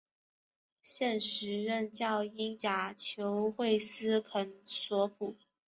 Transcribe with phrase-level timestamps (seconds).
[0.81, 5.37] 现时任教英甲球会斯肯索普。